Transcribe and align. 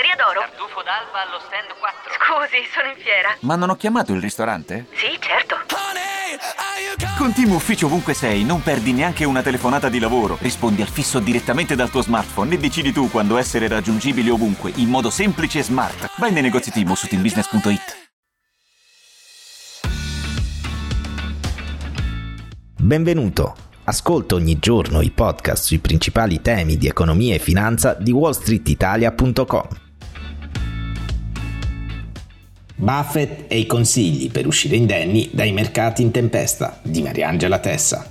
Osteria 0.00 0.16
d'oro? 0.16 0.40
Tartufo 0.40 0.80
d'alba 0.80 1.28
allo 1.28 1.38
stand 1.44 1.76
4. 1.76 2.16
Scusi, 2.16 2.64
sono 2.72 2.88
in 2.88 2.96
fiera. 2.96 3.36
Ma 3.40 3.54
non 3.54 3.68
ho 3.68 3.76
chiamato 3.76 4.14
il 4.14 4.20
ristorante? 4.22 4.86
Sì, 4.94 5.14
certo. 5.20 5.58
Con 7.18 7.34
Team 7.34 7.52
Ufficio 7.52 7.84
ovunque 7.84 8.14
sei, 8.14 8.42
non 8.42 8.62
perdi 8.62 8.94
neanche 8.94 9.26
una 9.26 9.42
telefonata 9.42 9.90
di 9.90 9.98
lavoro. 9.98 10.38
Rispondi 10.40 10.80
al 10.80 10.88
fisso 10.88 11.18
direttamente 11.18 11.74
dal 11.74 11.90
tuo 11.90 12.00
smartphone 12.00 12.54
e 12.54 12.58
decidi 12.58 12.92
tu 12.92 13.10
quando 13.10 13.36
essere 13.36 13.68
raggiungibile 13.68 14.30
ovunque, 14.30 14.72
in 14.76 14.88
modo 14.88 15.10
semplice 15.10 15.58
e 15.58 15.64
smart. 15.64 16.12
Vai 16.16 16.32
nei 16.32 16.40
negozi 16.40 16.70
Team 16.70 16.94
su 16.94 17.06
teambusiness.it. 17.06 18.08
Benvenuto. 22.78 23.54
Ascolta 23.84 24.34
ogni 24.34 24.58
giorno 24.58 25.02
i 25.02 25.10
podcast 25.10 25.64
sui 25.64 25.78
principali 25.78 26.40
temi 26.40 26.78
di 26.78 26.86
economia 26.86 27.34
e 27.34 27.38
finanza 27.38 27.92
di 27.92 28.12
wallstreetitalia.com. 28.12 29.88
Buffett 32.80 33.44
e 33.46 33.58
i 33.58 33.66
consigli 33.66 34.30
per 34.30 34.46
uscire 34.46 34.74
indenni 34.74 35.28
dai 35.32 35.52
mercati 35.52 36.00
in 36.00 36.10
tempesta 36.10 36.80
di 36.82 37.02
Mariangela 37.02 37.58
Tessa. 37.58 38.10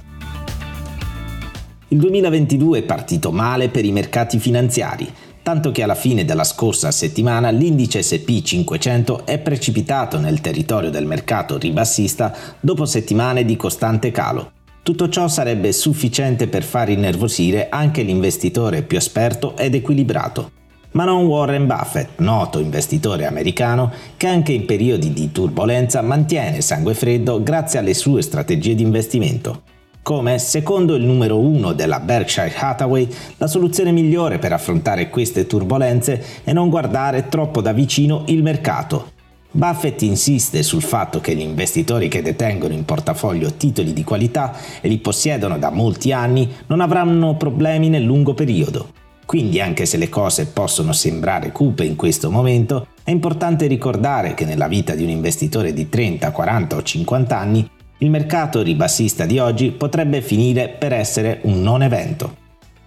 Il 1.87 1.97
2022 1.97 2.77
è 2.77 2.83
partito 2.83 3.31
male 3.31 3.69
per 3.69 3.83
i 3.83 3.91
mercati 3.91 4.37
finanziari, 4.37 5.11
tanto 5.41 5.71
che 5.71 5.81
alla 5.81 5.95
fine 5.95 6.23
della 6.23 6.43
scorsa 6.43 6.91
settimana 6.91 7.49
l'indice 7.49 8.03
SP 8.05 8.43
500 8.43 9.25
è 9.25 9.39
precipitato 9.39 10.19
nel 10.19 10.39
territorio 10.39 10.91
del 10.91 11.07
mercato 11.07 11.57
ribassista 11.57 12.31
dopo 12.59 12.85
settimane 12.85 13.45
di 13.45 13.55
costante 13.55 14.11
calo. 14.11 14.51
Tutto 14.83 15.09
ciò 15.09 15.27
sarebbe 15.27 15.71
sufficiente 15.71 16.47
per 16.47 16.61
far 16.61 16.89
innervosire 16.89 17.69
anche 17.69 18.03
l'investitore 18.03 18.83
più 18.83 18.97
esperto 18.97 19.57
ed 19.57 19.73
equilibrato. 19.73 20.57
Ma 20.91 21.05
non 21.05 21.25
Warren 21.25 21.67
Buffett, 21.67 22.19
noto 22.19 22.59
investitore 22.59 23.25
americano, 23.25 23.91
che 24.17 24.27
anche 24.27 24.53
in 24.53 24.65
periodi 24.65 25.13
di 25.13 25.31
turbolenza 25.31 26.01
mantiene 26.01 26.61
sangue 26.61 26.93
freddo 26.93 27.43
grazie 27.43 27.79
alle 27.79 27.93
sue 27.93 28.21
strategie 28.21 28.75
di 28.75 28.83
investimento. 28.83 29.63
Come, 30.01 30.39
secondo 30.39 30.95
il 30.95 31.03
numero 31.03 31.37
uno 31.37 31.73
della 31.73 31.99
Berkshire 31.99 32.55
Hathaway, 32.55 33.07
la 33.37 33.47
soluzione 33.47 33.91
migliore 33.91 34.39
per 34.39 34.53
affrontare 34.53 35.09
queste 35.09 35.45
turbulenze 35.45 36.23
è 36.43 36.53
non 36.53 36.69
guardare 36.69 37.27
troppo 37.29 37.61
da 37.61 37.73
vicino 37.73 38.23
il 38.27 38.41
mercato, 38.41 39.17
Buffett 39.51 40.03
insiste 40.03 40.61
sul 40.61 40.83
fatto 40.83 41.19
che 41.21 41.33
gli 41.35 41.41
investitori 41.41 42.07
che 42.07 42.21
detengono 42.21 42.75
in 42.75 42.85
portafoglio 42.85 43.53
titoli 43.53 43.93
di 43.93 44.03
qualità 44.03 44.55
e 44.79 44.87
li 44.87 44.99
possiedono 44.99 45.57
da 45.57 45.71
molti 45.71 46.11
anni 46.11 46.47
non 46.67 46.81
avranno 46.81 47.35
problemi 47.35 47.89
nel 47.89 48.03
lungo 48.03 48.35
periodo. 48.35 48.98
Quindi 49.29 49.61
anche 49.61 49.85
se 49.85 49.97
le 49.97 50.09
cose 50.09 50.47
possono 50.47 50.91
sembrare 50.91 51.51
cupe 51.51 51.85
in 51.85 51.95
questo 51.95 52.31
momento, 52.31 52.87
è 53.03 53.11
importante 53.11 53.67
ricordare 53.67 54.33
che 54.33 54.43
nella 54.43 54.67
vita 54.67 54.95
di 54.95 55.03
un 55.03 55.09
investitore 55.09 55.71
di 55.71 55.87
30, 55.87 56.31
40 56.31 56.75
o 56.75 56.81
50 56.81 57.37
anni, 57.37 57.69
il 57.99 58.09
mercato 58.09 58.63
ribassista 58.63 59.27
di 59.27 59.37
oggi 59.37 59.69
potrebbe 59.69 60.23
finire 60.23 60.69
per 60.69 60.93
essere 60.93 61.41
un 61.43 61.61
non 61.61 61.83
evento. 61.83 62.37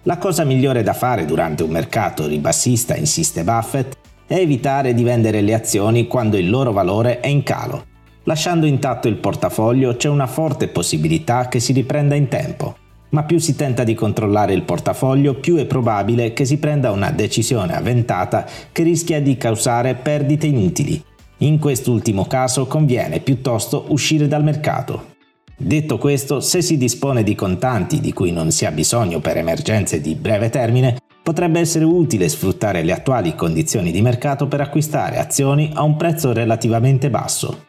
La 0.01 0.17
cosa 0.17 0.43
migliore 0.43 0.83
da 0.83 0.91
fare 0.91 1.23
durante 1.23 1.63
un 1.63 1.69
mercato 1.69 2.27
ribassista, 2.27 2.93
insiste 2.97 3.45
Buffett, 3.45 3.95
è 4.27 4.35
evitare 4.35 4.93
di 4.93 5.03
vendere 5.03 5.39
le 5.39 5.53
azioni 5.53 6.07
quando 6.07 6.35
il 6.35 6.49
loro 6.49 6.73
valore 6.73 7.21
è 7.21 7.27
in 7.27 7.43
calo. 7.43 7.85
Lasciando 8.23 8.65
intatto 8.65 9.07
il 9.07 9.15
portafoglio 9.15 9.95
c'è 9.95 10.09
una 10.09 10.27
forte 10.27 10.67
possibilità 10.67 11.47
che 11.47 11.61
si 11.61 11.71
riprenda 11.71 12.15
in 12.15 12.27
tempo, 12.27 12.75
ma 13.13 13.23
più 13.23 13.37
si 13.39 13.55
tenta 13.55 13.83
di 13.83 13.93
controllare 13.93 14.53
il 14.53 14.63
portafoglio, 14.63 15.35
più 15.35 15.55
è 15.55 15.65
probabile 15.65 16.33
che 16.33 16.45
si 16.45 16.57
prenda 16.57 16.91
una 16.91 17.11
decisione 17.11 17.75
avventata 17.75 18.45
che 18.71 18.83
rischia 18.83 19.21
di 19.21 19.37
causare 19.37 19.95
perdite 19.95 20.47
inutili. 20.47 21.01
In 21.37 21.59
quest'ultimo 21.59 22.25
caso 22.25 22.65
conviene 22.65 23.19
piuttosto 23.19 23.85
uscire 23.89 24.27
dal 24.27 24.43
mercato. 24.43 25.11
Detto 25.55 25.97
questo, 25.97 26.39
se 26.39 26.61
si 26.61 26.77
dispone 26.77 27.23
di 27.23 27.35
contanti 27.35 27.99
di 27.99 28.11
cui 28.13 28.31
non 28.31 28.51
si 28.51 28.65
ha 28.65 28.71
bisogno 28.71 29.19
per 29.19 29.37
emergenze 29.37 30.01
di 30.01 30.15
breve 30.15 30.49
termine, 30.49 30.97
potrebbe 31.21 31.59
essere 31.59 31.85
utile 31.85 32.27
sfruttare 32.27 32.81
le 32.83 32.93
attuali 32.93 33.35
condizioni 33.35 33.91
di 33.91 34.01
mercato 34.01 34.47
per 34.47 34.61
acquistare 34.61 35.19
azioni 35.19 35.69
a 35.73 35.83
un 35.83 35.95
prezzo 35.95 36.33
relativamente 36.33 37.09
basso. 37.11 37.65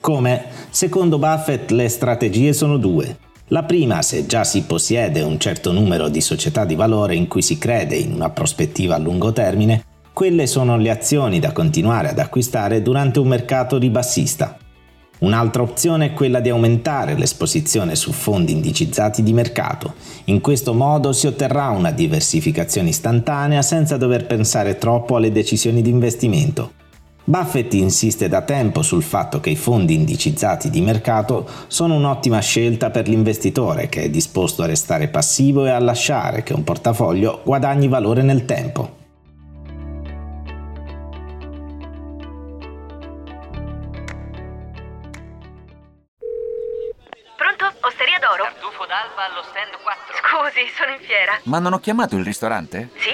Come? 0.00 0.44
Secondo 0.70 1.18
Buffett 1.18 1.70
le 1.70 1.88
strategie 1.88 2.52
sono 2.52 2.76
due. 2.76 3.32
La 3.48 3.62
prima, 3.64 4.00
se 4.00 4.24
già 4.24 4.42
si 4.42 4.62
possiede 4.62 5.20
un 5.20 5.38
certo 5.38 5.70
numero 5.70 6.08
di 6.08 6.22
società 6.22 6.64
di 6.64 6.74
valore 6.74 7.14
in 7.14 7.28
cui 7.28 7.42
si 7.42 7.58
crede 7.58 7.94
in 7.94 8.14
una 8.14 8.30
prospettiva 8.30 8.94
a 8.94 8.98
lungo 8.98 9.34
termine, 9.34 9.84
quelle 10.14 10.46
sono 10.46 10.78
le 10.78 10.88
azioni 10.88 11.40
da 11.40 11.52
continuare 11.52 12.08
ad 12.08 12.18
acquistare 12.18 12.80
durante 12.80 13.18
un 13.18 13.28
mercato 13.28 13.76
ribassista. 13.76 14.56
Un'altra 15.18 15.60
opzione 15.60 16.06
è 16.06 16.12
quella 16.14 16.40
di 16.40 16.48
aumentare 16.48 17.16
l'esposizione 17.16 17.96
su 17.96 18.12
fondi 18.12 18.52
indicizzati 18.52 19.22
di 19.22 19.34
mercato. 19.34 19.94
In 20.24 20.40
questo 20.40 20.72
modo 20.72 21.12
si 21.12 21.26
otterrà 21.26 21.68
una 21.68 21.90
diversificazione 21.90 22.88
istantanea 22.88 23.60
senza 23.60 23.98
dover 23.98 24.24
pensare 24.26 24.78
troppo 24.78 25.16
alle 25.16 25.32
decisioni 25.32 25.82
di 25.82 25.90
investimento. 25.90 26.72
Buffett 27.26 27.72
insiste 27.72 28.28
da 28.28 28.42
tempo 28.42 28.82
sul 28.82 29.02
fatto 29.02 29.40
che 29.40 29.48
i 29.48 29.56
fondi 29.56 29.94
indicizzati 29.94 30.68
di 30.68 30.82
mercato 30.82 31.48
sono 31.68 31.94
un'ottima 31.94 32.38
scelta 32.40 32.90
per 32.90 33.08
l'investitore 33.08 33.88
che 33.88 34.02
è 34.02 34.10
disposto 34.10 34.62
a 34.62 34.66
restare 34.66 35.08
passivo 35.08 35.64
e 35.64 35.70
a 35.70 35.78
lasciare 35.78 36.42
che 36.42 36.52
un 36.52 36.64
portafoglio 36.64 37.40
guadagni 37.42 37.88
valore 37.88 38.20
nel 38.20 38.44
tempo. 38.44 39.02
Tartufo 48.44 48.84
d'alba 48.86 49.24
allo 49.30 49.42
stand 49.42 49.72
4. 49.82 50.14
Scusi, 50.20 50.68
sono 50.76 50.92
in 50.92 51.00
fiera. 51.00 51.38
Ma 51.44 51.58
non 51.58 51.72
ho 51.72 51.78
chiamato 51.78 52.16
il 52.16 52.24
ristorante? 52.24 52.90
Sì. 52.96 53.13